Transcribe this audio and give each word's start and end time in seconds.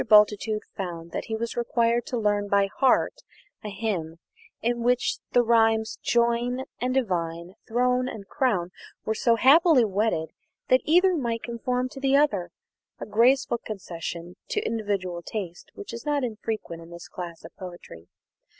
Bultitude 0.09 0.63
found 0.75 1.11
that 1.11 1.25
he 1.25 1.35
was 1.35 1.55
required 1.55 2.07
to 2.07 2.17
learn 2.17 2.47
by 2.47 2.65
heart 2.79 3.21
a 3.63 3.69
hymn 3.69 4.17
in 4.59 4.81
which 4.81 5.19
the 5.33 5.43
rhymes 5.43 5.99
"join" 6.01 6.63
and 6.79 6.95
"divine," 6.95 7.53
"throne" 7.67 8.07
and 8.09 8.27
"crown," 8.27 8.71
were 9.05 9.13
so 9.13 9.35
happily 9.35 9.85
wedded 9.85 10.31
that 10.69 10.81
either 10.85 11.15
might 11.15 11.43
conform 11.43 11.87
to 11.89 11.99
the 11.99 12.17
other 12.17 12.49
a 12.99 13.05
graceful 13.05 13.59
concession 13.59 14.37
to 14.49 14.59
individual 14.65 15.21
taste 15.21 15.69
which 15.75 15.93
is 15.93 16.03
not 16.03 16.23
infrequent 16.23 16.81
in 16.81 16.89
this 16.89 17.07
class 17.07 17.45
of 17.45 17.55
poetry. 17.55 18.07